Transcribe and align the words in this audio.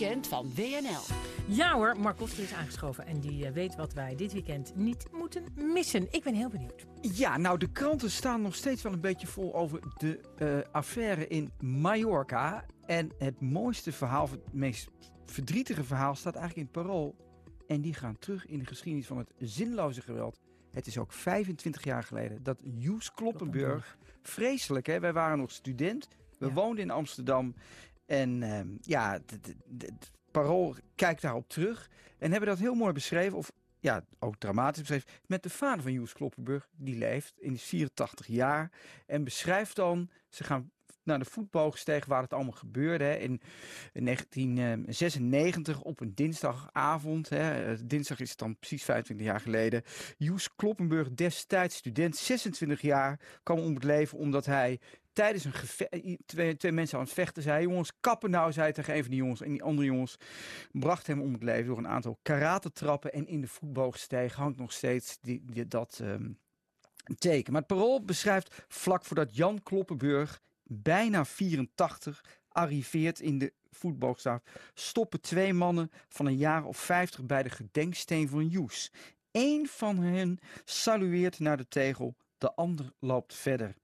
weekend 0.00 0.26
van 0.26 0.52
WNL. 0.54 1.14
Ja 1.46 1.74
hoor, 1.74 1.96
Mark 1.98 2.16
Koster 2.16 2.42
is 2.42 2.52
aangeschoven 2.52 3.06
en 3.06 3.20
die 3.20 3.46
eh, 3.46 3.52
weet 3.52 3.76
wat 3.76 3.92
wij 3.92 4.16
dit 4.16 4.32
weekend 4.32 4.76
niet 4.76 5.06
moeten 5.12 5.44
missen. 5.54 6.06
Ik 6.10 6.22
ben 6.22 6.34
heel 6.34 6.48
benieuwd. 6.48 6.86
Ja, 7.00 7.36
nou 7.36 7.58
de 7.58 7.72
kranten 7.72 8.10
staan 8.10 8.42
nog 8.42 8.54
steeds 8.54 8.82
wel 8.82 8.92
een 8.92 9.00
beetje 9.00 9.26
vol 9.26 9.54
over 9.54 9.80
de 9.96 10.20
uh, 10.38 10.58
affaire 10.72 11.26
in 11.26 11.52
Mallorca. 11.60 12.64
En 12.86 13.10
het 13.18 13.40
mooiste 13.40 13.92
verhaal, 13.92 14.30
het 14.30 14.52
meest 14.52 14.90
verdrietige 15.26 15.84
verhaal 15.84 16.14
staat 16.14 16.34
eigenlijk 16.34 16.68
in 16.68 16.72
het 16.72 16.86
parool. 16.86 17.16
En 17.66 17.80
die 17.80 17.94
gaan 17.94 18.18
terug 18.18 18.46
in 18.46 18.58
de 18.58 18.66
geschiedenis 18.66 19.06
van 19.06 19.18
het 19.18 19.32
zinloze 19.38 20.00
geweld. 20.00 20.40
Het 20.70 20.86
is 20.86 20.98
ook 20.98 21.12
25 21.12 21.84
jaar 21.84 22.02
geleden 22.02 22.42
dat 22.42 22.60
Joes 22.62 23.12
Kloppenburg, 23.12 23.98
vreselijk 24.22 24.86
hè, 24.86 25.00
wij 25.00 25.12
waren 25.12 25.38
nog 25.38 25.50
student, 25.50 26.08
we 26.38 26.46
ja. 26.46 26.52
woonden 26.52 26.84
in 26.84 26.90
Amsterdam. 26.90 27.54
En 28.10 28.42
uh, 28.42 28.60
ja, 28.80 29.20
het 29.78 30.12
parool 30.30 30.74
kijkt 30.94 31.22
daarop 31.22 31.48
terug 31.48 31.90
en 32.18 32.30
hebben 32.30 32.48
dat 32.48 32.58
heel 32.58 32.74
mooi 32.74 32.92
beschreven, 32.92 33.38
of 33.38 33.52
ja, 33.78 34.04
ook 34.18 34.36
dramatisch 34.38 34.80
beschreven, 34.80 35.08
met 35.26 35.42
de 35.42 35.50
vader 35.50 35.82
van 35.82 35.92
Joes 35.92 36.12
Kloppenburg. 36.12 36.68
Die 36.76 36.96
leeft 36.96 37.34
in 37.38 37.58
84 37.58 38.26
jaar 38.26 38.70
en 39.06 39.24
beschrijft 39.24 39.76
dan, 39.76 40.10
ze 40.28 40.44
gaan 40.44 40.70
naar 41.04 41.18
de 41.18 41.24
voetbal 41.24 41.70
gestegen 41.70 42.08
waar 42.08 42.22
het 42.22 42.32
allemaal 42.32 42.52
gebeurde. 42.52 43.04
Hè. 43.04 43.16
In, 43.16 43.40
1996 43.92 45.80
op 45.80 46.00
een 46.00 46.14
dinsdagavond, 46.14 47.28
hè. 47.28 47.76
dinsdag 47.86 48.20
is 48.20 48.30
het 48.30 48.38
dan 48.38 48.58
precies 48.58 48.84
25 48.84 49.26
jaar 49.26 49.40
geleden. 49.40 49.82
Joes 50.16 50.54
Kloppenburg, 50.56 51.10
destijds 51.10 51.76
student, 51.76 52.16
26 52.16 52.80
jaar, 52.80 53.20
kwam 53.42 53.58
om 53.58 53.74
het 53.74 53.84
leven 53.84 54.18
omdat 54.18 54.46
hij 54.46 54.80
tijdens 55.12 55.44
een 55.44 55.52
gevecht, 55.52 55.90
twee, 56.26 56.56
twee 56.56 56.72
mensen 56.72 56.98
aan 56.98 57.04
het 57.04 57.12
vechten 57.12 57.42
zei, 57.42 57.62
jongens, 57.62 57.92
kappen 58.00 58.30
nou, 58.30 58.52
zei 58.52 58.72
tegen 58.72 58.94
een 58.94 59.00
van 59.00 59.10
die 59.10 59.20
jongens. 59.20 59.40
En 59.40 59.50
die 59.50 59.62
andere 59.62 59.86
jongens 59.86 60.16
bracht 60.72 61.06
hem 61.06 61.20
om 61.20 61.32
het 61.32 61.42
leven 61.42 61.66
door 61.66 61.78
een 61.78 61.88
aantal 61.88 62.18
karatentrappen 62.22 63.12
en 63.12 63.26
in 63.26 63.40
de 63.40 63.48
voetbal 63.48 63.90
gestegen. 63.90 64.42
Hangt 64.42 64.58
nog 64.58 64.72
steeds 64.72 65.18
die, 65.20 65.66
dat 65.68 65.98
um, 66.02 66.38
teken. 67.18 67.52
Maar 67.52 67.62
het 67.62 67.70
parool 67.70 68.04
beschrijft 68.04 68.64
vlak 68.68 69.04
voordat 69.04 69.36
Jan 69.36 69.62
Kloppenburg 69.62 70.40
bijna 70.72 71.24
84, 71.24 72.24
arriveert 72.48 73.20
in 73.20 73.38
de 73.38 73.52
voetbalstaaf, 73.70 74.42
stoppen 74.74 75.20
twee 75.20 75.52
mannen 75.52 75.90
van 76.08 76.26
een 76.26 76.36
jaar 76.36 76.64
of 76.64 76.76
50 76.76 77.24
bij 77.24 77.42
de 77.42 77.50
gedenksteen 77.50 78.28
van 78.28 78.46
Joes. 78.48 78.92
Eén 79.30 79.68
van 79.68 79.98
hen 79.98 80.38
salueert 80.64 81.38
naar 81.38 81.56
de 81.56 81.68
tegel, 81.68 82.16
de 82.38 82.54
ander 82.54 82.92
loopt 82.98 83.34
verder. 83.34 83.76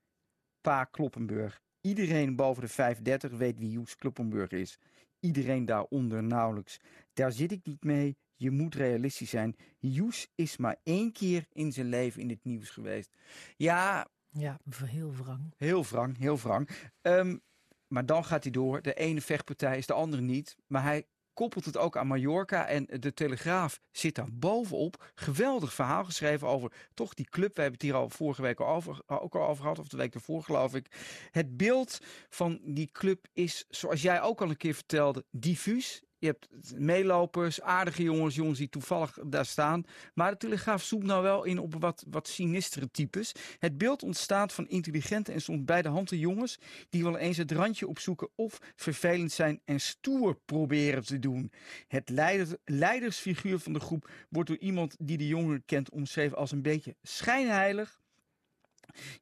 Pa 0.60 0.84
Kloppenburg. 0.84 1.60
Iedereen 1.80 2.36
boven 2.36 2.62
de 2.62 2.68
35 2.68 3.30
weet 3.30 3.58
wie 3.58 3.70
Joes 3.70 3.96
Kloppenburg 3.96 4.50
is. 4.50 4.78
Iedereen 5.20 5.64
daaronder 5.64 6.22
nauwelijks. 6.22 6.80
Daar 7.12 7.32
zit 7.32 7.52
ik 7.52 7.66
niet 7.66 7.84
mee. 7.84 8.16
Je 8.34 8.50
moet 8.50 8.74
realistisch 8.74 9.30
zijn. 9.30 9.56
Joes 9.78 10.28
is 10.34 10.56
maar 10.56 10.76
één 10.82 11.12
keer 11.12 11.46
in 11.52 11.72
zijn 11.72 11.88
leven 11.88 12.20
in 12.20 12.28
het 12.28 12.44
nieuws 12.44 12.70
geweest. 12.70 13.12
Ja, 13.56 14.08
ja, 14.38 14.58
heel 14.84 15.14
wrang. 15.14 15.54
Heel 15.56 15.84
wrang, 15.84 16.18
heel 16.18 16.38
wrang. 16.38 16.68
Um, 17.02 17.40
maar 17.88 18.06
dan 18.06 18.24
gaat 18.24 18.42
hij 18.42 18.52
door. 18.52 18.82
De 18.82 18.94
ene 18.94 19.20
vechtpartij 19.20 19.78
is 19.78 19.86
de 19.86 19.92
andere 19.92 20.22
niet. 20.22 20.56
Maar 20.66 20.82
hij 20.82 21.06
koppelt 21.32 21.64
het 21.64 21.76
ook 21.76 21.96
aan 21.96 22.06
Mallorca. 22.06 22.66
En 22.66 22.86
de 23.00 23.14
Telegraaf 23.14 23.80
zit 23.90 24.14
daar 24.14 24.32
bovenop. 24.32 25.12
Geweldig 25.14 25.74
verhaal 25.74 26.04
geschreven 26.04 26.48
over 26.48 26.72
toch 26.94 27.14
die 27.14 27.28
club. 27.28 27.54
We 27.54 27.60
hebben 27.60 27.80
het 27.80 27.88
hier 27.88 27.94
al 27.94 28.08
vorige 28.08 28.42
week 28.42 28.60
over, 28.60 29.02
ook 29.06 29.34
al 29.34 29.46
over 29.46 29.62
gehad. 29.62 29.78
Of 29.78 29.88
de 29.88 29.96
week 29.96 30.14
ervoor 30.14 30.42
geloof 30.42 30.74
ik. 30.74 30.86
Het 31.30 31.56
beeld 31.56 32.00
van 32.28 32.60
die 32.64 32.90
club 32.92 33.26
is, 33.32 33.64
zoals 33.68 34.02
jij 34.02 34.22
ook 34.22 34.40
al 34.40 34.48
een 34.48 34.56
keer 34.56 34.74
vertelde, 34.74 35.24
diffuus. 35.30 36.02
Je 36.26 36.32
hebt 36.32 36.74
meelopers, 36.78 37.60
aardige 37.60 38.02
jongens, 38.02 38.34
jongens 38.34 38.58
die 38.58 38.68
toevallig 38.68 39.18
daar 39.26 39.46
staan. 39.46 39.84
Maar 40.14 40.30
de 40.30 40.36
Telegraaf 40.36 40.82
zoekt 40.82 41.04
nou 41.04 41.22
wel 41.22 41.44
in 41.44 41.58
op 41.58 41.74
wat, 41.78 42.04
wat 42.08 42.28
sinistere 42.28 42.90
types. 42.90 43.32
Het 43.58 43.78
beeld 43.78 44.02
ontstaat 44.02 44.52
van 44.52 44.68
intelligente 44.68 45.32
en 45.32 45.40
soms 45.40 45.64
bij 45.64 45.82
de 45.82 46.04
jongens... 46.18 46.58
die 46.88 47.02
wel 47.02 47.16
eens 47.16 47.36
het 47.36 47.52
randje 47.52 47.88
opzoeken 47.88 48.28
of 48.34 48.58
vervelend 48.76 49.32
zijn 49.32 49.60
en 49.64 49.80
stoer 49.80 50.38
proberen 50.44 51.04
te 51.04 51.18
doen. 51.18 51.52
Het 51.88 52.08
leider, 52.08 52.58
leidersfiguur 52.64 53.58
van 53.58 53.72
de 53.72 53.80
groep 53.80 54.10
wordt 54.28 54.48
door 54.48 54.58
iemand 54.58 54.96
die 54.98 55.16
de 55.16 55.26
jongen 55.26 55.64
kent 55.64 55.90
omschreven 55.90 56.36
als 56.36 56.52
een 56.52 56.62
beetje 56.62 56.96
schijnheilig 57.02 58.00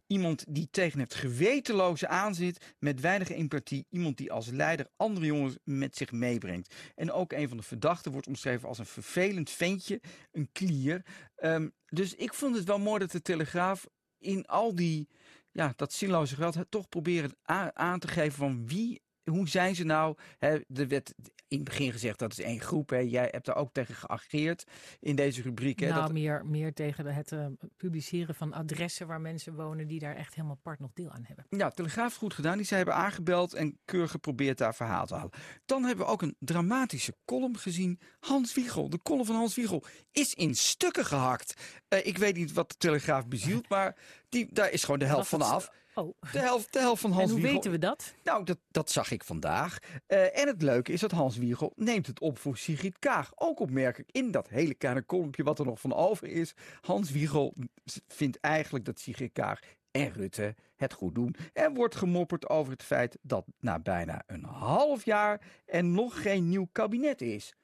Iemand 0.06 0.44
die 0.48 0.68
tegen 0.70 1.00
het 1.00 1.14
gewetenloze 1.14 2.08
aanzit 2.08 2.74
met 2.78 3.00
weinig 3.00 3.30
empathie. 3.30 3.86
Iemand 3.90 4.16
die 4.16 4.32
als 4.32 4.46
leider 4.46 4.86
andere 4.96 5.26
jongens 5.26 5.56
met 5.64 5.96
zich 5.96 6.12
meebrengt. 6.12 6.74
En 6.94 7.12
ook 7.12 7.32
een 7.32 7.48
van 7.48 7.56
de 7.56 7.62
verdachten 7.62 8.12
wordt 8.12 8.26
omschreven 8.26 8.68
als 8.68 8.78
een 8.78 8.86
vervelend 8.86 9.50
ventje, 9.50 10.00
een 10.32 10.48
klier. 10.52 11.04
Um, 11.36 11.72
dus 11.86 12.14
ik 12.14 12.34
vond 12.34 12.56
het 12.56 12.64
wel 12.64 12.78
mooi 12.78 12.98
dat 12.98 13.10
de 13.10 13.22
Telegraaf 13.22 13.86
in 14.18 14.46
al 14.46 14.74
die, 14.74 15.08
ja, 15.50 15.72
dat 15.76 15.92
zinloze 15.92 16.34
geweld 16.34 16.56
toch 16.68 16.88
proberen 16.88 17.36
aan 17.72 17.98
te 17.98 18.08
geven 18.08 18.32
van 18.32 18.66
wie 18.66 19.02
hoe 19.30 19.48
zijn 19.48 19.74
ze 19.74 19.84
nou? 19.84 20.16
Hè, 20.38 20.58
werd 20.66 21.14
in 21.58 21.64
het 21.64 21.68
begin 21.68 21.92
gezegd 21.92 22.18
dat 22.18 22.32
is 22.32 22.40
één 22.40 22.60
groep. 22.60 22.90
Hè. 22.90 22.98
Jij 22.98 23.28
hebt 23.30 23.46
daar 23.46 23.56
ook 23.56 23.72
tegen 23.72 23.94
geageerd 23.94 24.64
in 25.00 25.16
deze 25.16 25.42
rubriek. 25.42 25.80
Hè, 25.80 25.88
nou, 25.88 26.00
dat... 26.00 26.12
meer, 26.12 26.46
meer 26.46 26.74
tegen 26.74 27.06
het 27.06 27.32
uh, 27.32 27.46
publiceren 27.76 28.34
van 28.34 28.52
adressen 28.52 29.06
waar 29.06 29.20
mensen 29.20 29.54
wonen 29.54 29.86
die 29.86 29.98
daar 29.98 30.16
echt 30.16 30.34
helemaal 30.34 30.58
part 30.62 30.80
nog 30.80 30.90
deel 30.94 31.10
aan 31.10 31.24
hebben. 31.26 31.46
Ja, 31.48 31.70
Telegraaf 31.70 32.16
goed 32.16 32.34
gedaan. 32.34 32.56
Die 32.56 32.66
ze 32.66 32.74
hebben 32.74 32.94
aangebeld 32.94 33.54
en 33.54 33.78
keurig 33.84 34.10
geprobeerd 34.10 34.58
daar 34.58 34.74
verhaal 34.74 35.06
te 35.06 35.14
halen. 35.14 35.32
Dan 35.64 35.84
hebben 35.84 36.06
we 36.06 36.12
ook 36.12 36.22
een 36.22 36.36
dramatische 36.38 37.14
column 37.24 37.58
gezien. 37.58 38.00
Hans 38.20 38.54
Wiegel, 38.54 38.90
de 38.90 39.02
column 39.02 39.26
van 39.26 39.34
Hans 39.34 39.54
Wiegel, 39.54 39.84
is 40.12 40.34
in 40.34 40.54
stukken 40.54 41.04
gehakt. 41.04 41.54
Uh, 41.88 42.06
ik 42.06 42.18
weet 42.18 42.36
niet 42.36 42.52
wat 42.52 42.68
de 42.68 42.76
Telegraaf 42.76 43.26
bezielt, 43.26 43.68
maar 43.68 43.96
die, 44.34 44.46
daar 44.50 44.70
is 44.70 44.84
gewoon 44.84 44.98
de 44.98 45.04
helft 45.04 45.28
van 45.28 45.42
af. 45.42 45.70
Oh. 45.94 46.14
De 46.32 46.38
helft, 46.38 46.72
de 46.72 46.78
helft 46.78 47.00
van 47.00 47.12
Hans 47.12 47.24
En 47.24 47.30
hoe 47.30 47.40
Wiegel. 47.40 47.54
weten 47.54 47.70
we 47.70 47.78
dat? 47.78 48.14
Nou, 48.24 48.44
dat, 48.44 48.58
dat 48.70 48.90
zag 48.90 49.10
ik 49.10 49.24
vandaag. 49.24 49.78
Uh, 50.08 50.38
en 50.38 50.46
het 50.46 50.62
leuke 50.62 50.92
is 50.92 51.00
dat 51.00 51.10
Hans 51.10 51.36
Wiegel 51.36 51.72
neemt 51.76 52.06
het 52.06 52.20
op 52.20 52.38
voor 52.38 52.56
Sigrid 52.56 52.98
Kaag. 52.98 53.32
Ook 53.34 53.60
opmerkelijk 53.60 54.10
in 54.12 54.30
dat 54.30 54.48
hele 54.48 54.74
kleine 54.74 55.02
kolompje 55.02 55.42
wat 55.42 55.58
er 55.58 55.64
nog 55.64 55.80
van 55.80 55.94
over 55.94 56.28
is. 56.28 56.54
Hans 56.80 57.10
Wiegel 57.10 57.54
vindt 58.06 58.40
eigenlijk 58.40 58.84
dat 58.84 58.98
Sigrid 59.00 59.32
Kaag 59.32 59.60
en 59.90 60.12
Rutte 60.12 60.54
het 60.76 60.92
goed 60.92 61.14
doen. 61.14 61.34
Er 61.52 61.72
wordt 61.74 61.96
gemopperd 61.96 62.48
over 62.48 62.72
het 62.72 62.82
feit 62.82 63.18
dat 63.22 63.44
na 63.60 63.78
bijna 63.78 64.22
een 64.26 64.44
half 64.44 65.04
jaar 65.04 65.40
er 65.66 65.84
nog 65.84 66.22
geen 66.22 66.48
nieuw 66.48 66.68
kabinet 66.72 67.20
is. 67.20 67.54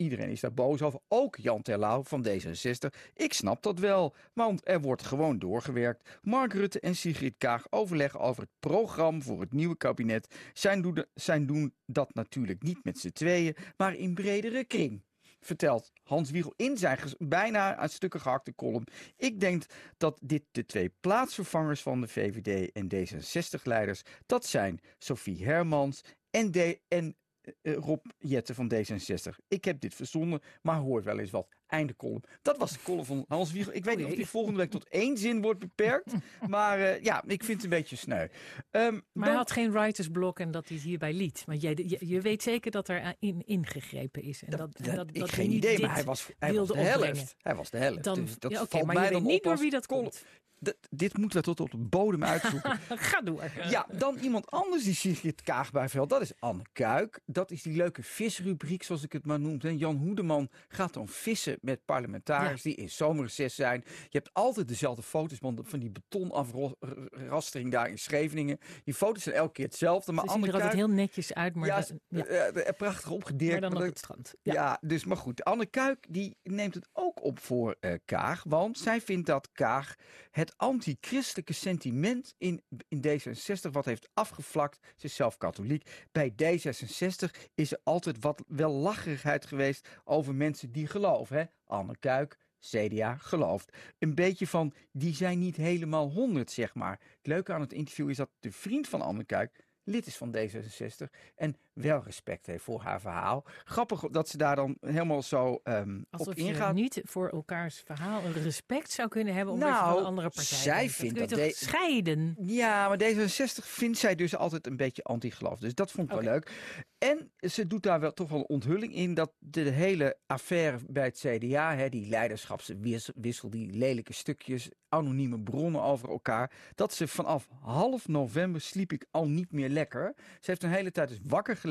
Iedereen 0.00 0.28
is 0.28 0.40
daar 0.40 0.54
boos 0.54 0.82
over, 0.82 1.00
ook 1.08 1.36
Jan 1.36 1.62
Terlouw 1.62 2.02
van 2.02 2.26
D66. 2.26 3.00
Ik 3.14 3.32
snap 3.32 3.62
dat 3.62 3.78
wel, 3.78 4.14
want 4.32 4.68
er 4.68 4.80
wordt 4.80 5.02
gewoon 5.02 5.38
doorgewerkt. 5.38 6.18
Mark 6.22 6.52
Rutte 6.52 6.80
en 6.80 6.96
Sigrid 6.96 7.34
Kaag 7.38 7.66
overleggen 7.70 8.20
over 8.20 8.42
het 8.42 8.50
programma 8.60 9.20
voor 9.20 9.40
het 9.40 9.52
nieuwe 9.52 9.76
kabinet. 9.76 10.34
Zijn 10.52 10.82
doen, 10.82 11.04
zijn 11.14 11.46
doen 11.46 11.74
dat 11.86 12.14
natuurlijk 12.14 12.62
niet 12.62 12.84
met 12.84 12.98
z'n 12.98 13.10
tweeën, 13.10 13.56
maar 13.76 13.94
in 13.94 14.14
bredere 14.14 14.64
kring 14.64 15.02
vertelt 15.40 15.92
Hans 16.02 16.30
Wiegel 16.30 16.52
in 16.56 16.76
zijn 16.78 16.98
bijna 17.18 17.76
aan 17.76 17.88
stukken 17.88 18.20
gehakte 18.20 18.54
column. 18.54 18.86
Ik 19.16 19.40
denk 19.40 19.64
dat 19.96 20.18
dit 20.22 20.42
de 20.50 20.66
twee 20.66 20.92
plaatsvervangers 21.00 21.82
van 21.82 22.00
de 22.00 22.08
VVD 22.08 22.72
en 22.72 22.88
D66-leiders, 22.94 24.02
dat 24.26 24.46
zijn 24.46 24.80
Sophie 24.98 25.44
Hermans 25.44 26.00
en, 26.30 26.50
de, 26.50 26.80
en 26.88 27.16
Rob 27.62 28.06
Jetten 28.18 28.54
van 28.54 28.72
D66. 28.74 29.44
Ik 29.48 29.64
heb 29.64 29.80
dit 29.80 29.94
verzonnen, 29.94 30.40
maar 30.62 30.78
hoor 30.78 31.02
wel 31.02 31.18
eens 31.18 31.30
wat. 31.30 31.48
Einde 31.70 31.96
column. 31.96 32.22
Dat 32.42 32.58
was 32.58 32.72
de 32.72 32.78
column 32.82 33.04
van 33.04 33.24
Hans 33.28 33.52
Wiegel. 33.52 33.74
Ik 33.74 33.84
weet 33.84 33.96
niet 33.96 34.06
of 34.06 34.14
die 34.14 34.26
volgende 34.26 34.58
week 34.58 34.70
tot 34.70 34.88
één 34.88 35.18
zin 35.18 35.42
wordt 35.42 35.60
beperkt. 35.60 36.12
Maar 36.48 36.78
uh, 36.78 37.02
ja, 37.02 37.22
ik 37.26 37.44
vind 37.44 37.62
het 37.62 37.62
een 37.62 37.78
beetje 37.78 37.96
sneu. 37.96 38.22
Um, 38.22 38.30
maar 38.70 39.02
dan... 39.12 39.22
hij 39.22 39.32
had 39.32 39.50
geen 39.50 39.72
writersblok 39.72 40.40
en 40.40 40.50
dat 40.50 40.68
hij 40.68 40.76
het 40.76 40.86
hierbij 40.86 41.12
liet. 41.12 41.42
Want 41.46 41.60
jij, 41.60 41.74
je, 41.86 41.96
je, 42.00 42.20
weet 42.20 42.42
zeker 42.42 42.70
dat 42.70 42.88
er 42.88 43.14
in 43.18 43.42
ingegrepen 43.46 44.22
is. 44.22 44.42
En 44.42 44.50
dat, 44.50 44.58
dat, 44.58 44.86
dat, 44.86 44.96
dat, 44.96 45.08
ik 45.08 45.20
dat 45.20 45.30
geen 45.30 45.50
idee, 45.50 45.80
maar 45.80 45.94
hij 45.94 46.04
was, 46.04 46.28
hij 46.38 46.54
was 46.54 46.68
de 46.68 46.78
helft. 46.78 47.34
Hij 47.38 47.54
was 47.54 47.70
de 47.70 47.78
helft. 47.78 48.04
Dan, 48.04 48.14
dus 48.14 48.38
dat 48.38 48.50
ja, 48.50 48.56
okay, 48.56 48.68
valt 48.70 48.84
maar 48.84 48.94
mij 48.94 49.04
je 49.04 49.10
weet 49.10 49.22
niet 49.22 49.42
door 49.42 49.58
wie 49.58 49.70
dat 49.70 49.86
komt. 49.86 50.24
D 50.62 50.74
dit 50.90 51.18
moeten 51.18 51.38
we 51.38 51.44
tot 51.44 51.60
op 51.60 51.70
de 51.70 51.76
bodem 51.76 52.24
uitzoeken. 52.24 52.78
Ga 53.10 53.20
door. 53.20 53.50
Ja, 53.68 53.86
dan 53.92 54.16
iemand 54.16 54.50
anders 54.50 54.84
die 54.84 54.94
Sigrid 54.94 55.42
Kaag 55.42 55.70
bijveld. 55.70 56.10
Dat 56.10 56.20
is 56.20 56.32
Anne 56.38 56.62
Kuik. 56.72 57.20
Dat 57.26 57.50
is 57.50 57.62
die 57.62 57.76
leuke 57.76 58.02
visrubriek, 58.02 58.82
zoals 58.82 59.02
ik 59.02 59.12
het 59.12 59.26
maar 59.26 59.40
noem. 59.40 59.58
En 59.60 59.76
Jan 59.76 59.96
Hoedeman 59.96 60.48
gaat 60.68 60.94
dan 60.94 61.08
vissen 61.08 61.58
met 61.60 61.84
parlementariërs 61.84 62.62
die 62.62 62.74
in 62.74 62.90
zomerreces 62.90 63.54
zijn. 63.54 63.82
Je 63.86 64.18
hebt 64.18 64.30
altijd 64.32 64.68
dezelfde 64.68 65.02
foto's 65.02 65.38
van, 65.38 65.58
van 65.62 65.78
die 65.78 65.90
betonafrastering 65.90 67.70
daar 67.70 67.88
in 67.88 67.98
Scheveningen. 67.98 68.58
Die 68.84 68.94
foto's 68.94 69.22
zijn 69.22 69.34
elke 69.34 69.52
keer 69.52 69.64
hetzelfde. 69.64 70.12
Maar 70.12 70.24
Ze 70.24 70.30
zien 70.32 70.46
er 70.46 70.52
altijd 70.52 70.72
heel 70.72 70.88
netjes 70.88 71.34
uit, 71.34 71.54
maar 71.54 71.68
ja, 71.68 71.76
dat- 71.76 71.92
ja. 72.08 72.24
eh, 72.24 72.68
eh, 72.68 72.76
prachtig 72.76 73.08
maar 73.10 73.60
dan 73.60 73.72
maar 73.72 73.82
op 73.82 73.88
het 73.88 73.98
strand. 73.98 74.34
ja. 74.42 74.52
Ja. 74.52 74.78
dus 74.80 75.04
maar 75.04 75.16
goed. 75.16 75.44
Anne 75.44 75.66
Kuik 75.66 76.06
die 76.08 76.36
neemt 76.42 76.74
het 76.74 76.88
ook 76.92 77.22
op 77.24 77.38
voor 77.38 77.76
eh, 77.80 77.92
Kaag. 78.04 78.44
Want 78.48 78.78
zij 78.78 79.00
vindt 79.00 79.26
dat 79.26 79.48
Kaag 79.52 79.94
het 80.30 80.54
anti-christelijke 80.56 81.52
sentiment 81.52 82.34
in, 82.38 82.62
in 82.88 83.00
D66 83.06 83.70
wat 83.72 83.84
heeft 83.84 84.08
afgevlakt. 84.14 84.78
Ze 84.96 85.06
is 85.06 85.14
zelf 85.14 85.36
katholiek. 85.36 86.06
Bij 86.12 86.30
D66 86.32 87.30
is 87.54 87.72
er 87.72 87.80
altijd 87.84 88.16
wat 88.20 88.42
wel 88.46 88.72
lacherigheid 88.72 89.46
geweest 89.46 89.88
over 90.04 90.34
mensen 90.34 90.72
die 90.72 90.86
geloven. 90.86 91.36
Hè? 91.36 91.44
Anne 91.64 91.96
Kuik, 91.98 92.38
CDA, 92.60 93.16
gelooft. 93.16 93.76
Een 93.98 94.14
beetje 94.14 94.46
van, 94.46 94.72
die 94.92 95.14
zijn 95.14 95.38
niet 95.38 95.56
helemaal 95.56 96.10
honderd, 96.10 96.50
zeg 96.50 96.74
maar. 96.74 97.00
Het 97.16 97.26
leuke 97.26 97.52
aan 97.52 97.60
het 97.60 97.72
interview 97.72 98.10
is 98.10 98.16
dat 98.16 98.30
de 98.40 98.52
vriend 98.52 98.88
van 98.88 99.00
Anne 99.00 99.24
Kuik 99.24 99.68
lid 99.82 100.06
is 100.06 100.16
van 100.16 100.36
D66 100.36 101.10
en 101.34 101.56
wel 101.80 102.02
respect 102.04 102.46
heeft 102.46 102.64
voor 102.64 102.80
haar 102.82 103.00
verhaal. 103.00 103.44
Grappig 103.64 104.00
dat 104.00 104.28
ze 104.28 104.36
daar 104.36 104.56
dan 104.56 104.76
helemaal 104.80 105.22
zo 105.22 105.46
op 105.46 105.62
Alsof 106.10 106.34
je 106.36 106.42
ingaat. 106.42 106.74
niet 106.74 107.00
voor 107.04 107.28
elkaars 107.28 107.82
verhaal 107.84 108.24
een 108.24 108.32
respect 108.32 108.90
zou 108.90 109.08
kunnen 109.08 109.34
hebben 109.34 109.54
omdat 109.54 109.68
je 109.68 109.74
Nou, 109.74 109.88
van 109.90 109.98
een 109.98 110.04
andere 110.04 110.28
partij 110.28 110.44
zij 110.58 110.88
vindt 110.90 111.18
je 111.18 111.26
dat 111.26 111.38
de- 111.38 111.52
scheiden. 111.54 112.36
Ja, 112.40 112.88
maar 112.88 112.98
D66 113.02 113.64
vindt 113.64 113.98
zij 113.98 114.14
dus 114.14 114.36
altijd 114.36 114.66
een 114.66 114.76
beetje 114.76 115.02
anti-geloof. 115.02 115.58
Dus 115.58 115.74
dat 115.74 115.90
vond 115.90 116.08
ik 116.08 116.14
wel 116.14 116.24
leuk. 116.24 116.50
En 116.98 117.30
ze 117.38 117.66
doet 117.66 117.82
daar 117.82 118.00
wel 118.00 118.12
toch 118.12 118.28
wel 118.28 118.38
een 118.38 118.48
onthulling 118.48 118.94
in 118.94 119.14
dat 119.14 119.32
de 119.38 119.60
hele 119.60 120.16
affaire 120.26 120.78
bij 120.86 121.04
het 121.04 121.18
CDA, 121.26 121.74
hè, 121.76 121.88
die 121.88 122.08
leiderschapswissel, 122.08 123.50
die 123.50 123.72
lelijke 123.72 124.12
stukjes, 124.12 124.70
anonieme 124.88 125.40
bronnen 125.40 125.82
over 125.82 126.08
elkaar, 126.10 126.50
dat 126.74 126.94
ze 126.94 127.08
vanaf 127.08 127.48
half 127.60 128.08
november 128.08 128.60
sliep 128.60 128.92
ik 128.92 129.06
al 129.10 129.28
niet 129.28 129.52
meer 129.52 129.68
lekker. 129.68 130.14
Ze 130.16 130.50
heeft 130.50 130.62
een 130.62 130.70
hele 130.70 130.90
tijd 130.90 131.08
dus 131.08 131.18
wakker 131.26 131.56
gelegen. 131.56 131.69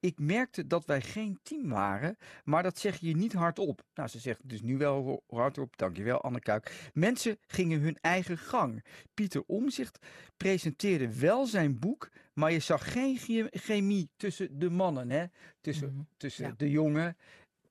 Ik 0.00 0.18
merkte 0.18 0.66
dat 0.66 0.84
wij 0.84 1.00
geen 1.00 1.38
team 1.42 1.68
waren, 1.68 2.16
maar 2.44 2.62
dat 2.62 2.78
zeg 2.78 2.96
je 2.98 3.16
niet 3.16 3.32
hardop. 3.32 3.82
Nou, 3.94 4.08
ze 4.08 4.18
zegt 4.18 4.48
dus 4.48 4.62
nu 4.62 4.76
wel 4.76 5.22
hardop. 5.26 5.76
Dankjewel, 5.76 6.20
Anne 6.22 6.40
Kuik. 6.40 6.90
Mensen 6.94 7.38
gingen 7.46 7.80
hun 7.80 7.98
eigen 8.00 8.38
gang. 8.38 8.84
Pieter 9.14 9.42
Omzicht 9.46 9.98
presenteerde 10.36 11.18
wel 11.18 11.46
zijn 11.46 11.78
boek, 11.78 12.10
maar 12.34 12.52
je 12.52 12.58
zag 12.58 12.92
geen 12.92 13.18
chemie 13.50 14.10
tussen 14.16 14.58
de 14.58 14.70
mannen, 14.70 15.10
hè? 15.10 15.24
tussen, 15.60 15.92
Mhm. 15.92 16.02
tussen 16.16 16.46
Ja. 16.46 16.54
de 16.56 16.70
jongen. 16.70 17.16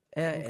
eh, 0.10 0.46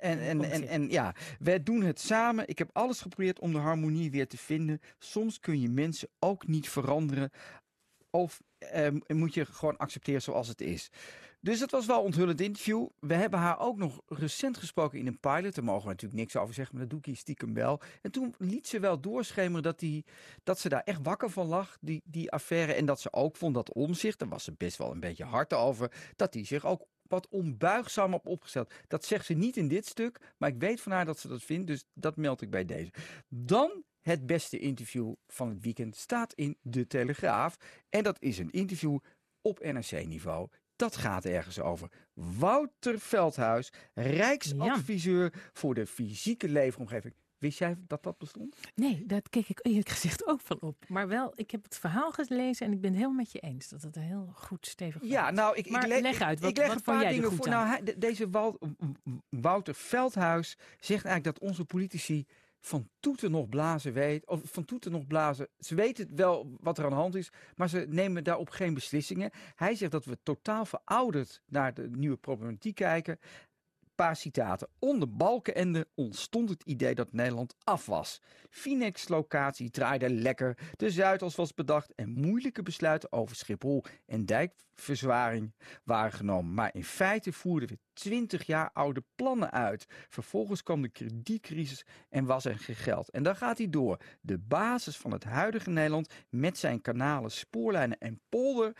en, 0.00 0.18
en, 0.20 0.44
en, 0.44 0.68
en 0.68 0.88
ja, 0.90 1.14
wij 1.38 1.62
doen 1.62 1.82
het 1.82 2.00
samen. 2.00 2.48
Ik 2.48 2.58
heb 2.58 2.70
alles 2.72 3.00
geprobeerd 3.00 3.38
om 3.40 3.52
de 3.52 3.58
harmonie 3.58 4.10
weer 4.10 4.26
te 4.28 4.36
vinden. 4.38 4.80
Soms 4.98 5.40
kun 5.40 5.60
je 5.60 5.68
mensen 5.68 6.08
ook 6.18 6.46
niet 6.46 6.68
veranderen. 6.68 7.30
Of 8.10 8.42
eh, 8.70 9.16
moet 9.16 9.34
je 9.34 9.46
gewoon 9.46 9.76
accepteren 9.76 10.22
zoals 10.22 10.48
het 10.48 10.60
is. 10.60 10.90
Dus 11.42 11.58
dat 11.58 11.70
was 11.70 11.86
wel 11.86 12.02
onthullend 12.02 12.40
interview. 12.40 12.86
We 13.00 13.14
hebben 13.14 13.38
haar 13.38 13.58
ook 13.58 13.76
nog 13.76 14.00
recent 14.06 14.56
gesproken 14.56 14.98
in 14.98 15.06
een 15.06 15.18
pilot. 15.18 15.54
Daar 15.54 15.64
mogen 15.64 15.82
we 15.82 15.88
natuurlijk 15.88 16.20
niks 16.20 16.36
over 16.36 16.54
zeggen, 16.54 16.74
maar 16.74 16.82
dat 16.82 16.90
doe 16.90 17.00
ik 17.00 17.06
hier 17.06 17.16
stiekem 17.16 17.54
wel. 17.54 17.80
En 18.02 18.10
toen 18.10 18.34
liet 18.38 18.68
ze 18.68 18.80
wel 18.80 19.00
doorschemeren 19.00 19.62
dat, 19.62 19.78
die, 19.78 20.04
dat 20.42 20.58
ze 20.58 20.68
daar 20.68 20.82
echt 20.82 20.98
wakker 21.02 21.30
van 21.30 21.46
lag, 21.46 21.76
die, 21.80 22.02
die 22.04 22.30
affaire. 22.30 22.72
En 22.72 22.86
dat 22.86 23.00
ze 23.00 23.12
ook 23.12 23.36
vond 23.36 23.54
dat 23.54 23.72
omzicht, 23.72 24.18
daar 24.18 24.28
was 24.28 24.44
ze 24.44 24.52
best 24.52 24.76
wel 24.76 24.90
een 24.90 25.00
beetje 25.00 25.24
hard 25.24 25.54
over, 25.54 25.92
dat 26.16 26.32
die 26.32 26.46
zich 26.46 26.66
ook 26.66 26.86
wat 27.02 27.28
onbuigzaam 27.28 28.14
op 28.14 28.26
opgesteld. 28.26 28.72
Dat 28.88 29.04
zegt 29.04 29.26
ze 29.26 29.34
niet 29.34 29.56
in 29.56 29.68
dit 29.68 29.86
stuk, 29.86 30.34
maar 30.38 30.48
ik 30.48 30.58
weet 30.58 30.80
van 30.80 30.92
haar 30.92 31.04
dat 31.04 31.18
ze 31.18 31.28
dat 31.28 31.42
vindt, 31.42 31.66
dus 31.66 31.84
dat 31.94 32.16
meld 32.16 32.42
ik 32.42 32.50
bij 32.50 32.64
deze. 32.64 32.90
Dan 33.28 33.84
het 34.02 34.26
beste 34.26 34.58
interview 34.58 35.12
van 35.26 35.48
het 35.48 35.60
weekend 35.60 35.96
staat 35.96 36.32
in 36.34 36.56
De 36.62 36.86
Telegraaf. 36.86 37.56
En 37.88 38.02
dat 38.02 38.16
is 38.20 38.38
een 38.38 38.50
interview 38.50 38.98
op 39.40 39.58
NRC-niveau. 39.62 40.48
Dat 40.76 40.96
gaat 40.96 41.24
ergens 41.24 41.60
over. 41.60 41.88
Wouter 42.14 42.98
Veldhuis, 43.00 43.72
Rijksadviseur 43.94 45.50
voor 45.52 45.74
de 45.74 45.86
fysieke 45.86 46.48
leefomgeving. 46.48 47.14
Wist 47.38 47.58
jij 47.58 47.76
dat 47.86 48.02
dat 48.02 48.18
bestond? 48.18 48.56
Nee, 48.74 49.06
daar 49.06 49.22
keek 49.30 49.48
ik 49.48 49.58
eerlijk 49.62 49.88
gezegd 49.88 50.26
ook 50.26 50.40
van 50.40 50.60
op. 50.60 50.84
Maar 50.88 51.08
wel, 51.08 51.32
ik 51.34 51.50
heb 51.50 51.62
het 51.64 51.78
verhaal 51.78 52.10
gelezen 52.12 52.66
en 52.66 52.72
ik 52.72 52.80
ben 52.80 52.90
het 52.90 52.98
helemaal 52.98 53.20
met 53.22 53.32
je 53.32 53.38
eens 53.38 53.68
dat 53.68 53.82
het 53.82 53.96
een 53.96 54.02
heel 54.02 54.30
goed 54.34 54.66
stevig 54.66 55.02
Ja, 55.04 55.28
is. 55.30 55.36
nou, 55.36 55.56
ik, 55.56 55.68
leg 55.70 56.20
uit, 56.20 56.36
ik- 56.38 56.42
wat- 56.42 56.50
ik 56.50 56.56
leg 56.56 56.66
wat 56.66 56.76
een 56.76 56.82
paar 56.82 57.02
jij 57.02 57.12
dingen 57.12 57.32
voor. 57.32 57.48
Nou, 57.48 57.66
hij- 57.66 57.94
deze 57.98 58.28
Wouter 59.28 59.74
Veldhuis 59.74 60.56
zegt 60.80 61.04
eigenlijk 61.04 61.38
dat 61.38 61.48
onze 61.48 61.64
politici 61.64 62.26
van 62.62 62.88
toeten 63.00 63.30
nog 63.30 63.48
blazen 63.48 63.92
weten. 63.92 64.28
Of 64.28 64.40
van 64.44 64.66
nog 64.90 65.06
blazen. 65.06 65.48
Ze 65.58 65.74
weten 65.74 66.16
wel 66.16 66.56
wat 66.60 66.78
er 66.78 66.84
aan 66.84 66.90
de 66.90 66.96
hand 66.96 67.14
is, 67.14 67.32
maar 67.56 67.68
ze 67.68 67.86
nemen 67.88 68.24
daarop 68.24 68.50
geen 68.50 68.74
beslissingen. 68.74 69.30
Hij 69.54 69.74
zegt 69.74 69.92
dat 69.92 70.04
we 70.04 70.18
totaal 70.22 70.64
verouderd 70.64 71.42
naar 71.46 71.74
de 71.74 71.88
nieuwe 71.90 72.16
problematiek 72.16 72.74
kijken. 72.74 73.18
Citaten. 74.10 74.68
Onder 74.78 75.16
Balkenende 75.16 75.86
ontstond 75.94 76.48
het 76.48 76.62
idee 76.62 76.94
dat 76.94 77.12
Nederland 77.12 77.54
af 77.64 77.86
was. 77.86 78.20
Finex-locatie 78.50 79.70
draaide 79.70 80.10
lekker, 80.10 80.58
de 80.76 80.90
Zuidas 80.90 81.34
was 81.34 81.54
bedacht 81.54 81.94
en 81.94 82.10
moeilijke 82.10 82.62
besluiten 82.62 83.12
over 83.12 83.36
Schiphol 83.36 83.84
en 84.06 84.26
dijkverzwaring 84.26 85.52
waren 85.84 86.12
genomen. 86.12 86.54
Maar 86.54 86.70
in 86.74 86.84
feite 86.84 87.32
voerden 87.32 87.68
we 87.68 87.78
20 87.92 88.46
jaar 88.46 88.70
oude 88.72 89.02
plannen 89.14 89.50
uit. 89.50 89.86
Vervolgens 90.08 90.62
kwam 90.62 90.82
de 90.82 90.88
kredietcrisis 90.88 91.84
en 92.08 92.24
was 92.24 92.44
er 92.44 92.58
geen 92.58 92.76
geld. 92.76 93.10
En 93.10 93.22
dan 93.22 93.36
gaat 93.36 93.58
hij 93.58 93.70
door. 93.70 93.96
De 94.20 94.38
basis 94.38 94.96
van 94.96 95.10
het 95.10 95.24
huidige 95.24 95.70
Nederland 95.70 96.12
met 96.28 96.58
zijn 96.58 96.80
kanalen, 96.80 97.30
spoorlijnen 97.30 97.98
en 97.98 98.20
polder 98.28 98.72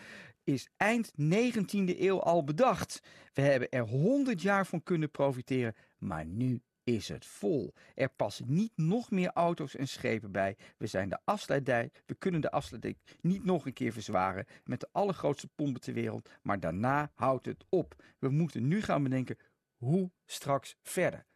is 0.44 0.69
eind 0.77 1.12
19e 1.12 1.99
eeuw 1.99 2.21
al 2.21 2.44
bedacht. 2.44 3.03
We 3.33 3.43
hebben 3.43 3.71
er 3.71 3.89
100 3.89 4.43
jaar 4.43 4.67
van 4.67 4.83
kunnen 4.83 5.11
profiteren, 5.11 5.75
maar 5.99 6.27
nu 6.27 6.62
is 6.85 7.09
het 7.09 7.27
vol. 7.27 7.75
Er 7.94 8.09
passen 8.09 8.47
niet 8.49 8.73
nog 8.77 9.11
meer 9.11 9.31
auto's 9.33 9.77
en 9.77 9.89
schepen 9.89 10.33
bij. 10.33 10.56
We 10.77 10.87
zijn 10.87 11.09
de 11.09 11.19
afsluitdijk. 11.25 12.03
We 12.06 12.15
kunnen 12.15 12.41
de 12.41 12.50
afsluitdijk 12.50 12.99
niet 13.21 13.44
nog 13.44 13.67
een 13.67 13.73
keer 13.73 13.93
verzwaren 13.93 14.47
met 14.65 14.81
de 14.81 14.89
allergrootste 14.93 15.49
pompen 15.49 15.81
ter 15.81 15.94
wereld. 15.94 16.31
Maar 16.43 16.61
daarna 16.61 17.12
houdt 17.15 17.47
het 17.47 17.65
op. 17.69 18.05
We 18.19 18.29
moeten 18.29 18.69
nu 18.69 18.83
gaan 18.83 19.03
bedenken 19.03 19.39
hoe 19.77 20.11
straks 20.27 20.77
verder. 20.83 21.27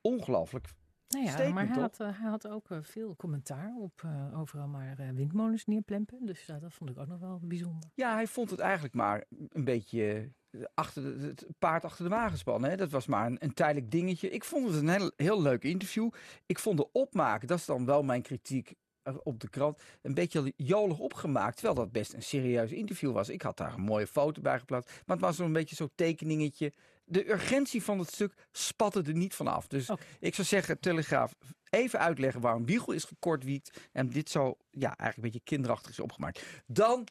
Ongelooflijk. 0.00 0.68
Nou 1.14 1.26
ja, 1.26 1.32
statement, 1.32 1.54
maar 1.54 1.74
hij 1.74 1.80
had, 1.80 2.00
eh, 2.00 2.20
hij 2.20 2.30
had 2.30 2.48
ook 2.48 2.70
eh, 2.70 2.78
veel 2.82 3.16
commentaar 3.16 3.74
op 3.78 4.02
eh, 4.04 4.40
overal 4.40 4.68
maar 4.68 4.96
windmolens 5.14 5.64
neerplempen. 5.66 6.26
Dus 6.26 6.46
ja, 6.46 6.58
dat 6.58 6.72
vond 6.72 6.90
ik 6.90 6.98
ook 6.98 7.06
nog 7.06 7.20
wel 7.20 7.40
bijzonder. 7.42 7.90
Ja, 7.94 8.14
hij 8.14 8.26
vond 8.26 8.50
het 8.50 8.60
eigenlijk 8.60 8.94
maar 8.94 9.24
een 9.48 9.64
beetje 9.64 10.32
achter 10.74 11.02
de, 11.02 11.26
het 11.26 11.46
paard 11.58 11.84
achter 11.84 12.04
de 12.04 12.10
wagen 12.10 12.38
spannen. 12.38 12.70
Hè? 12.70 12.76
Dat 12.76 12.90
was 12.90 13.06
maar 13.06 13.26
een, 13.26 13.36
een 13.38 13.54
tijdelijk 13.54 13.90
dingetje. 13.90 14.30
Ik 14.30 14.44
vond 14.44 14.66
het 14.66 14.76
een 14.82 14.88
heel, 14.88 15.12
heel 15.16 15.42
leuk 15.42 15.62
interview. 15.62 16.10
Ik 16.46 16.58
vond 16.58 16.76
de 16.76 16.92
opmaak, 16.92 17.46
dat 17.46 17.58
is 17.58 17.64
dan 17.64 17.84
wel 17.84 18.02
mijn 18.02 18.22
kritiek 18.22 18.74
op 19.22 19.40
de 19.40 19.48
krant, 19.48 19.82
een 20.02 20.14
beetje 20.14 20.52
jolig 20.56 20.98
opgemaakt. 20.98 21.54
Terwijl 21.54 21.74
dat 21.74 21.92
best 21.92 22.12
een 22.12 22.22
serieus 22.22 22.70
interview 22.70 23.12
was. 23.12 23.28
Ik 23.28 23.42
had 23.42 23.56
daar 23.56 23.74
een 23.74 23.80
mooie 23.80 24.06
foto 24.06 24.40
bij 24.40 24.58
geplaatst. 24.58 25.02
Maar 25.06 25.16
het 25.16 25.24
was 25.24 25.36
zo'n 25.36 25.52
beetje 25.52 25.76
zo'n 25.76 25.90
tekeningetje. 25.94 26.72
De 27.04 27.30
urgentie 27.30 27.82
van 27.82 27.98
het 27.98 28.12
stuk 28.12 28.34
spatte 28.52 29.02
er 29.02 29.14
niet 29.14 29.34
van 29.34 29.46
af. 29.46 29.66
Dus 29.66 29.90
ik 30.20 30.34
zou 30.34 30.46
zeggen, 30.46 30.80
Telegraaf, 30.80 31.34
even 31.70 31.98
uitleggen 31.98 32.40
waarom 32.40 32.66
Wiegel 32.66 32.92
is 32.92 33.04
gekortwiekt. 33.04 33.88
En 33.92 34.08
dit 34.08 34.30
zo, 34.30 34.56
ja, 34.70 34.86
eigenlijk 34.86 35.16
een 35.16 35.22
beetje 35.22 35.40
kinderachtig 35.44 35.90
is 35.90 36.00
opgemaakt. 36.00 36.42
Dan 36.66 37.06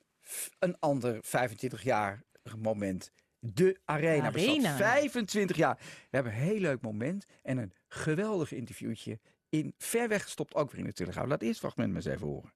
een 0.59 0.79
ander 0.79 1.17
25 1.21 1.83
jaar 1.83 2.23
moment. 2.57 3.12
De 3.39 3.79
Arena. 3.85 4.25
Arena. 4.25 4.75
25 4.75 5.57
jaar. 5.57 5.77
We 5.79 6.07
hebben 6.09 6.33
een 6.33 6.39
heel 6.39 6.59
leuk 6.59 6.81
moment 6.81 7.25
en 7.41 7.57
een 7.57 7.73
geweldig 7.88 8.51
interviewtje. 8.51 9.19
In 9.50 9.73
ver 9.77 10.07
weg 10.07 10.23
gestopt 10.23 10.55
ook 10.55 10.71
weer 10.71 10.79
in 10.79 10.85
de 10.85 10.93
Telegraaf. 10.93 11.27
Laat 11.27 11.41
eerst 11.41 11.62
het 11.62 11.71
fragment 11.71 11.93
maar 11.93 12.01
eens 12.05 12.15
even 12.15 12.27
horen. 12.27 12.53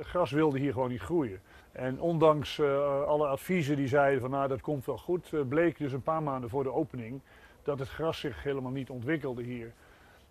Gras 0.00 0.30
wilde 0.30 0.58
hier 0.58 0.72
gewoon 0.72 0.88
niet 0.88 1.00
groeien. 1.00 1.40
En 1.72 2.00
ondanks 2.00 2.58
eh, 2.58 3.02
alle 3.04 3.26
adviezen 3.26 3.76
die 3.76 3.88
zeiden 3.88 4.20
van 4.20 4.30
nou 4.30 4.48
dat 4.48 4.60
komt 4.60 4.86
wel 4.86 4.98
goed, 4.98 5.32
eh, 5.32 5.40
bleek 5.48 5.78
dus 5.78 5.92
een 5.92 6.02
paar 6.02 6.22
maanden 6.22 6.50
voor 6.50 6.62
de 6.62 6.72
opening 6.72 7.20
dat 7.62 7.78
het 7.78 7.88
gras 7.88 8.20
zich 8.20 8.42
helemaal 8.42 8.70
niet 8.70 8.90
ontwikkelde 8.90 9.42
hier. 9.42 9.72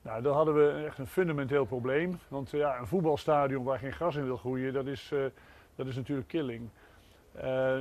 Nou, 0.02 0.22
dan 0.22 0.36
hadden 0.36 0.56
we 0.56 0.84
echt 0.86 0.98
een 0.98 1.08
fundamenteel 1.08 1.66
probleem. 1.66 2.20
Want 2.28 2.54
eh, 2.54 2.60
ja, 2.60 2.80
een 2.80 2.88
voetbalstadion 2.88 3.64
waar 3.64 3.80
geen 3.80 3.94
gras 3.94 4.16
in 4.16 4.26
wil 4.26 4.38
groeien, 4.38 4.74
dat 4.74 4.86
is, 4.86 5.14
dat 5.76 5.88
is 5.88 5.96
natuurlijk 5.96 6.28
killing. 6.28 6.70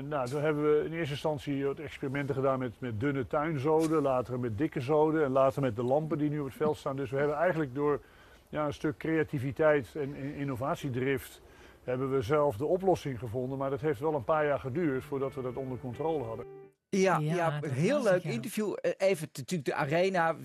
Nou, 0.09 0.29
toen 0.29 0.41
hebben 0.41 0.63
we 0.63 0.85
in 0.85 0.93
eerste 0.93 1.13
instantie 1.13 1.83
experimenten 1.83 2.35
gedaan 2.35 2.59
met, 2.59 2.73
met 2.79 3.01
dunne 3.01 3.27
tuinzoden, 3.27 4.03
later 4.03 4.41
met 4.41 4.59
dikke 4.59 4.81
zoden 4.81 5.25
en 5.25 5.31
later 5.31 5.63
met 5.63 5.77
de 5.77 5.83
lampen 5.83 6.19
die 6.19 6.31
nu 6.31 6.39
op 6.39 6.47
het 6.47 6.55
veld 6.55 6.77
staan. 6.77 6.97
Dus 6.97 7.11
we 7.11 7.17
hebben 7.17 7.37
eigenlijk 7.37 7.75
door 7.75 8.01
ja, 8.49 8.67
een 8.67 8.73
stuk 8.73 8.97
creativiteit 8.97 9.95
en 9.95 10.15
in- 10.15 10.35
innovatiedrift 10.35 11.41
hebben 11.85 12.11
we 12.11 12.23
zelf 12.23 12.57
de 12.57 12.67
oplossing 12.67 13.19
gevonden. 13.19 13.59
Maar 13.59 13.71
dat 13.71 13.81
heeft 13.81 14.01
wel 14.01 14.15
een 14.15 14.25
paar 14.25 14.47
jaar 14.47 14.59
geduurd 14.61 15.05
voordat 15.05 15.35
we 15.35 15.43
dat 15.43 15.57
onder 15.57 15.79
controle 15.79 16.25
hadden. 16.25 16.47
Ja, 16.89 17.19
Ja, 17.19 17.61
heel 17.67 18.03
leuk 18.03 18.23
het, 18.23 18.33
interview. 18.33 18.75
Eh, 18.81 18.91
Even 18.97 19.29
natuurlijk 19.33 19.69
de 19.69 19.75
arena. 19.75 20.37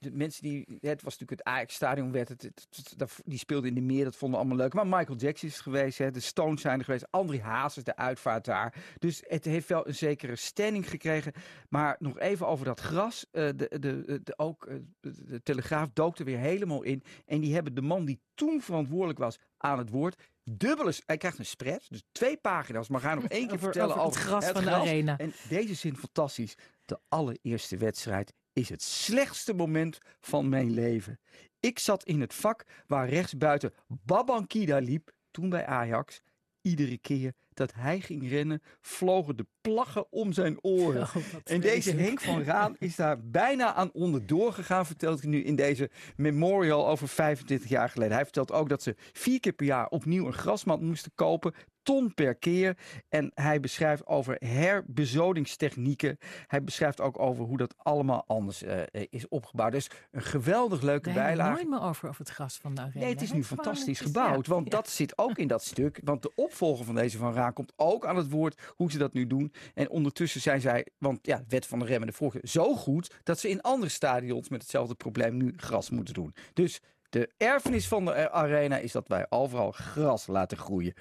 De 0.00 0.10
mensen 0.12 0.42
die. 0.42 0.64
Het 0.80 1.02
was 1.02 1.18
natuurlijk 1.18 1.30
het 1.30 1.44
Ajax-stadion. 1.44 2.12
werd 2.12 2.28
het, 2.28 2.42
het- 2.42 2.66
het- 2.70 2.94
dat- 2.98 3.20
Die 3.24 3.38
speelde 3.38 3.68
in 3.68 3.74
de 3.74 3.80
meer. 3.80 4.04
Dat 4.04 4.16
vonden 4.16 4.38
we 4.40 4.44
allemaal 4.46 4.62
leuk. 4.64 4.74
Maar 4.74 4.86
Michael 4.98 5.18
Jackson 5.18 5.48
is 5.48 5.60
geweest. 5.60 5.98
Hè, 5.98 6.10
de 6.10 6.20
Stones 6.20 6.60
zijn 6.60 6.78
er 6.78 6.84
geweest. 6.84 7.06
André 7.10 7.40
Hazes, 7.40 7.84
de 7.84 7.96
uitvaart 7.96 8.44
daar. 8.44 8.74
Dus 8.98 9.22
het 9.26 9.44
heeft 9.44 9.68
wel 9.68 9.86
een 9.86 9.94
zekere 9.94 10.36
standing 10.36 10.90
gekregen. 10.90 11.32
Maar 11.68 11.96
nog 11.98 12.18
even 12.18 12.46
over 12.46 12.64
dat 12.64 12.80
gras. 12.80 13.26
Eh, 13.30 13.44
de, 13.44 13.54
de, 13.54 13.78
de, 13.78 14.20
de- 14.22 14.38
ook, 14.38 14.66
eh, 14.66 14.76
de, 15.00 15.24
de 15.24 15.42
Telegraaf 15.42 15.88
dook 15.92 16.18
er 16.18 16.24
weer 16.24 16.38
helemaal 16.38 16.82
in. 16.82 17.02
En 17.26 17.40
die 17.40 17.54
hebben 17.54 17.74
de 17.74 17.82
man 17.82 18.04
die 18.04 18.20
toen 18.34 18.60
verantwoordelijk 18.60 19.18
was 19.18 19.38
aan 19.60 19.78
het 19.78 19.90
woord. 19.90 20.22
Dubbele, 20.44 20.94
hij 21.06 21.16
krijgt 21.16 21.38
een 21.38 21.46
spread, 21.46 21.86
dus 21.88 22.02
twee 22.12 22.36
pagina's. 22.36 22.88
Maar 22.88 23.00
ga 23.00 23.14
nog 23.14 23.24
één 23.28 23.46
keer 23.46 23.54
Over, 23.54 23.64
vertellen 23.64 23.96
over 23.96 24.20
het 24.20 24.28
gras 24.28 24.46
van 24.46 24.64
de 24.64 24.70
arena. 24.70 25.18
en 25.18 25.32
deze 25.48 25.74
zin 25.74 25.96
fantastisch. 25.96 26.54
De 26.84 26.98
allereerste 27.08 27.76
wedstrijd 27.76 28.32
is 28.52 28.68
het 28.68 28.82
slechtste 28.82 29.54
moment 29.54 29.98
van 30.20 30.48
mijn 30.48 30.70
leven. 30.70 31.20
Ik 31.60 31.78
zat 31.78 32.04
in 32.04 32.20
het 32.20 32.34
vak 32.34 32.64
waar 32.86 33.08
rechtsbuiten 33.08 33.74
Babankida 33.86 34.78
liep, 34.78 35.10
toen 35.30 35.48
bij 35.48 35.66
Ajax. 35.66 36.20
Iedere 36.62 36.98
keer 36.98 37.32
dat 37.54 37.74
hij 37.74 38.00
ging 38.00 38.28
rennen, 38.28 38.62
vlogen 38.80 39.36
de 39.36 39.46
plaggen 39.60 40.12
om 40.12 40.32
zijn 40.32 40.58
oren. 40.64 41.02
Oh, 41.16 41.16
En 41.44 41.60
deze. 41.60 41.96
Henk 41.96 42.20
van 42.20 42.42
Raan 42.42 42.76
is 42.78 42.96
daar 42.96 43.16
bijna 43.24 43.74
aan 43.74 43.90
onderdoor 43.92 44.52
gegaan, 44.52 44.86
vertelt 44.86 45.20
hij 45.20 45.30
nu 45.30 45.42
in 45.42 45.56
deze 45.56 45.90
memorial 46.16 46.88
over 46.88 47.08
25 47.08 47.68
jaar 47.70 47.88
geleden. 47.88 48.14
Hij 48.14 48.24
vertelt 48.24 48.52
ook 48.52 48.68
dat 48.68 48.82
ze 48.82 48.94
vier 49.12 49.40
keer 49.40 49.52
per 49.52 49.66
jaar 49.66 49.88
opnieuw 49.88 50.26
een 50.26 50.32
grasmat 50.32 50.80
moesten 50.80 51.12
kopen, 51.14 51.54
ton 51.82 52.14
per 52.14 52.34
keer. 52.34 52.76
En 53.08 53.30
hij 53.34 53.60
beschrijft 53.60 54.06
over 54.06 54.36
herbezodingstechnieken. 54.38 56.18
Hij 56.46 56.64
beschrijft 56.64 57.00
ook 57.00 57.18
over 57.18 57.44
hoe 57.44 57.56
dat 57.56 57.74
allemaal 57.76 58.24
anders 58.26 58.62
eh, 58.62 58.82
is 59.10 59.28
opgebouwd. 59.28 59.72
Dus 59.72 59.90
een 60.10 60.22
geweldig 60.22 60.80
leuke 60.82 61.12
bijlage. 61.12 61.52
nooit 61.52 61.68
meer 61.68 61.82
over, 61.82 62.08
over 62.08 62.20
het 62.24 62.30
gras 62.34 62.58
van 62.58 62.74
de 62.74 62.80
arena. 62.80 63.00
Nee, 63.04 63.12
het 63.12 63.22
is 63.22 63.32
nu 63.32 63.44
fantastisch 63.44 64.00
is- 64.00 64.06
gebouwd. 64.06 64.46
ja, 64.46 64.52
Want 64.52 64.64
ja. 64.64 64.76
dat 64.76 64.88
zit 64.88 65.18
ook 65.18 65.38
in 65.38 65.48
dat 65.48 65.64
stuk. 65.64 66.00
Want 66.04 66.22
de 66.22 66.32
opvolger 66.34 66.84
van 66.84 66.94
deze 66.94 67.18
Van 67.18 67.32
Raan 67.34 67.52
komt 67.52 67.72
ook 67.76 68.06
aan 68.06 68.16
het 68.16 68.30
woord 68.30 68.60
hoe 68.76 68.90
ze 68.90 68.98
dat 68.98 69.12
nu 69.12 69.26
doen. 69.26 69.49
En 69.74 69.90
ondertussen 69.90 70.40
zijn 70.40 70.60
zij, 70.60 70.86
want 70.98 71.18
ja, 71.26 71.36
de 71.36 71.44
wet 71.48 71.66
van 71.66 71.78
de 71.78 71.84
remmende 71.84 72.12
volgen, 72.12 72.48
zo 72.48 72.74
goed 72.74 73.14
dat 73.22 73.38
ze 73.38 73.48
in 73.48 73.60
andere 73.60 73.90
stadions 73.90 74.48
met 74.48 74.62
hetzelfde 74.62 74.94
probleem 74.94 75.36
nu 75.36 75.52
gras 75.56 75.90
moeten 75.90 76.14
doen. 76.14 76.34
Dus 76.52 76.80
de 77.08 77.30
erfenis 77.36 77.88
van 77.88 78.04
de 78.04 78.30
arena 78.30 78.78
is 78.78 78.92
dat 78.92 79.08
wij 79.08 79.26
overal 79.28 79.72
gras 79.72 80.26
laten 80.26 80.58
groeien. 80.58 80.94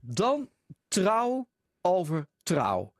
Dan 0.00 0.50
trouw 0.88 1.48
over 1.80 2.28
trouw. 2.42 2.96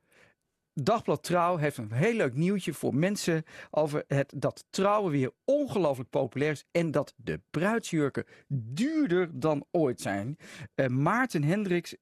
Dagblad 0.83 1.23
Trouw 1.23 1.57
heeft 1.57 1.77
een 1.77 1.91
heel 1.91 2.13
leuk 2.13 2.33
nieuwtje 2.33 2.73
voor 2.73 2.95
mensen 2.95 3.43
over 3.69 4.03
het, 4.07 4.33
dat 4.37 4.65
trouwen 4.69 5.11
weer 5.11 5.31
ongelooflijk 5.45 6.09
populair 6.09 6.51
is 6.51 6.65
en 6.71 6.91
dat 6.91 7.13
de 7.17 7.41
bruidsjurken 7.49 8.25
duurder 8.47 9.39
dan 9.39 9.65
ooit 9.71 10.01
zijn. 10.01 10.37
Eh, 10.75 10.87
Maarten 10.87 11.43
Hendricks 11.43 11.95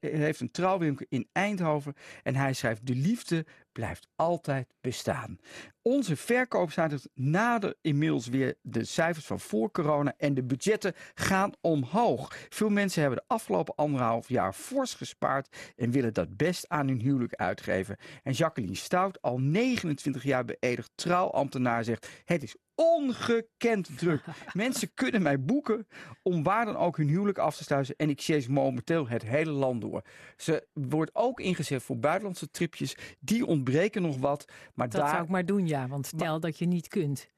heeft 0.00 0.40
een 0.40 0.50
trouwwinkel 0.50 1.06
in 1.08 1.28
Eindhoven 1.32 1.94
en 2.22 2.36
hij 2.36 2.52
schrijft 2.52 2.86
de 2.86 2.94
liefde 2.94 3.44
blijft 3.74 4.08
altijd 4.16 4.74
bestaan. 4.80 5.38
Onze 5.82 6.16
verkoopcijfers 6.16 7.06
naderen 7.14 7.76
inmiddels 7.80 8.26
weer 8.26 8.54
de 8.62 8.84
cijfers 8.84 9.26
van 9.26 9.40
voor 9.40 9.70
corona 9.70 10.14
en 10.16 10.34
de 10.34 10.42
budgetten 10.42 10.92
gaan 11.14 11.52
omhoog. 11.60 12.36
Veel 12.48 12.70
mensen 12.70 13.00
hebben 13.00 13.18
de 13.18 13.34
afgelopen 13.34 13.74
anderhalf 13.74 14.28
jaar 14.28 14.52
fors 14.52 14.94
gespaard 14.94 15.56
en 15.76 15.90
willen 15.90 16.14
dat 16.14 16.36
best 16.36 16.68
aan 16.68 16.88
hun 16.88 17.00
huwelijk 17.00 17.34
uitgeven. 17.34 17.96
En 18.22 18.32
Jacqueline 18.32 18.74
Stout, 18.74 19.22
al 19.22 19.38
29 19.38 20.22
jaar 20.22 20.44
beëdigd 20.44 20.90
trouwambtenaar, 20.94 21.84
zegt: 21.84 22.08
Het 22.24 22.42
is 22.42 22.56
ongekend 22.74 23.98
druk. 23.98 24.24
Mensen 24.52 24.94
kunnen 24.94 25.22
mij 25.22 25.44
boeken 25.44 25.86
om 26.22 26.42
waar 26.42 26.64
dan 26.64 26.76
ook 26.76 26.96
hun 26.96 27.08
huwelijk 27.08 27.38
af 27.38 27.56
te 27.56 27.64
sluiten. 27.64 27.96
En 27.96 28.10
ik 28.10 28.20
chase 28.20 28.50
momenteel 28.50 29.08
het 29.08 29.22
hele 29.22 29.50
land 29.50 29.80
door. 29.80 30.02
Ze 30.36 30.66
wordt 30.72 31.14
ook 31.14 31.40
ingezet 31.40 31.82
voor 31.82 31.98
buitenlandse 31.98 32.50
tripjes. 32.50 32.96
Die 33.20 33.46
ontbreken 33.46 34.02
nog 34.02 34.18
wat. 34.18 34.44
Maar 34.74 34.88
Dat 34.88 35.00
daar, 35.00 35.10
zou 35.10 35.22
ik 35.22 35.28
maar 35.28 35.46
doen, 35.46 35.66
ja. 35.66 35.88
Want 35.88 36.06
stel 36.06 36.40
dat 36.40 36.58
je 36.58 36.66
niet 36.66 36.88
kunt. 36.88 37.32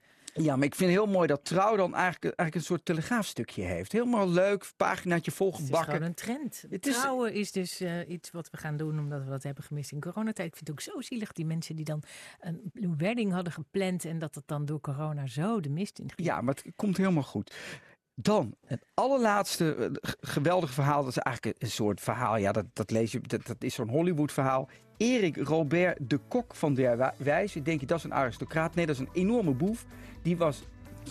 Ja, 0.44 0.56
maar 0.56 0.64
ik 0.66 0.74
vind 0.74 0.90
heel 0.90 1.06
mooi 1.06 1.26
dat 1.26 1.44
Trouw 1.44 1.76
dan 1.76 1.94
eigenlijk, 1.94 2.24
eigenlijk 2.24 2.54
een 2.54 2.62
soort 2.62 2.84
telegraafstukje 2.84 3.62
heeft. 3.62 3.92
Helemaal 3.92 4.28
leuk, 4.28 4.70
paginaatje 4.76 5.16
Het 5.16 5.26
is 5.30 5.36
volgebakken. 5.36 6.02
een 6.02 6.14
trend. 6.14 6.64
Het 6.70 6.86
is- 6.86 6.94
Trouwen 6.98 7.32
is 7.32 7.52
dus 7.52 7.80
eh, 7.80 8.08
iets 8.08 8.30
wat 8.30 8.50
we 8.50 8.56
gaan 8.56 8.76
doen 8.76 8.98
omdat 8.98 9.22
we 9.24 9.30
dat 9.30 9.42
hebben 9.42 9.64
gemist 9.64 9.92
in 9.92 10.00
coronatijd. 10.00 10.48
Ik 10.48 10.56
vind 10.56 10.68
het 10.68 10.76
ook 10.76 10.94
zo 10.94 11.00
zielig, 11.00 11.32
die 11.32 11.46
mensen 11.46 11.76
die 11.76 11.84
dan 11.84 12.02
een, 12.40 12.72
wedding 12.98 13.32
hadden 13.32 13.52
gepland 13.52 14.04
en 14.04 14.18
dat 14.18 14.34
het 14.34 14.44
dan 14.46 14.64
door 14.64 14.80
corona 14.80 15.26
zo 15.26 15.60
de 15.60 15.68
mist 15.70 15.98
in 15.98 16.10
ging. 16.14 16.28
Ja, 16.28 16.40
maar 16.40 16.54
het 16.54 16.72
komt 16.76 16.96
helemaal 16.96 17.22
goed. 17.22 17.54
Dan, 18.14 18.54
het 18.66 18.84
allerlaatste 18.94 19.74
eh, 19.74 20.10
geweldige 20.20 20.72
verhaal. 20.72 21.00
Dat 21.02 21.10
is 21.16 21.18
eigenlijk 21.18 21.62
een 21.62 21.70
soort 21.70 22.00
verhaal. 22.00 22.36
Ja, 22.36 22.52
dat, 22.52 22.64
dat 22.72 22.90
lees 22.90 23.12
je. 23.12 23.20
Dat, 23.20 23.46
dat 23.46 23.64
is 23.64 23.74
zo'n 23.74 23.88
Hollywood 23.88 24.32
verhaal. 24.32 24.68
Erik 24.96 25.36
Robert 25.36 25.98
de 26.00 26.20
Kok 26.28 26.54
van 26.54 26.74
der 26.74 27.12
Wijze. 27.16 27.62
Denk 27.62 27.80
je 27.80 27.86
dat 27.86 27.98
is 27.98 28.04
een 28.04 28.14
aristocraat? 28.14 28.74
Nee, 28.74 28.86
dat 28.86 28.94
is 28.94 29.00
een 29.00 29.08
enorme 29.12 29.52
boef. 29.52 29.86
Die 30.22 30.36
was 30.36 30.62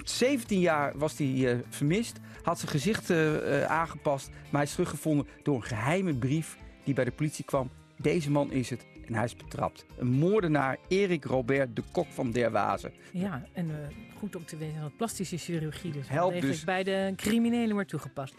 17 0.03 0.59
jaar 0.59 0.97
was 0.97 1.15
die, 1.15 1.49
eh, 1.49 1.57
vermist. 1.69 2.19
Had 2.43 2.59
zijn 2.59 2.71
gezicht 2.71 3.09
eh, 3.09 3.61
eh, 3.61 3.71
aangepast. 3.71 4.29
Maar 4.29 4.51
hij 4.51 4.63
is 4.63 4.71
teruggevonden 4.71 5.27
door 5.43 5.55
een 5.55 5.63
geheime 5.63 6.13
brief 6.13 6.57
die 6.83 6.93
bij 6.93 7.05
de 7.05 7.11
politie 7.11 7.45
kwam. 7.45 7.69
Deze 7.97 8.31
man 8.31 8.51
is 8.51 8.69
het. 8.69 8.85
En 9.07 9.13
hij 9.13 9.23
is 9.23 9.35
betrapt. 9.35 9.85
Een 9.97 10.07
moordenaar, 10.07 10.77
Erik 10.87 11.25
Robert 11.25 11.75
de 11.75 11.83
Kok 11.91 12.07
van 12.09 12.31
der 12.31 12.51
Wazen. 12.51 12.93
Ja, 13.11 13.45
en 13.53 13.71
goed 14.25 14.35
om 14.35 14.45
te 14.45 14.57
weten 14.57 14.81
dat 14.81 14.97
plastische 14.97 15.37
chirurgie 15.37 15.91
dus, 15.91 16.09
Helpt 16.09 16.41
dus. 16.41 16.63
bij 16.63 16.83
de 16.83 17.13
criminelen 17.15 17.73
wordt 17.73 17.89
toegepast. 17.89 18.33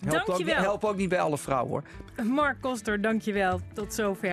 Helpt 0.00 0.20
ook, 0.20 0.26
Dankjewel, 0.26 0.62
helpt 0.62 0.84
ook 0.84 0.96
niet 0.96 1.08
bij 1.08 1.20
alle 1.20 1.38
vrouwen 1.38 1.70
hoor. 2.16 2.26
Mark 2.26 2.60
Koster, 2.60 3.00
dankjewel. 3.00 3.60
Tot 3.72 3.94
zover. 3.94 4.28